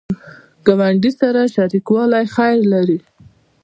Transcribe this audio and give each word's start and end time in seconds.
ګاونډي 0.65 1.11
سره 1.21 1.41
شریکوالی 1.55 2.25
خیر 2.35 2.59
لري 2.73 2.99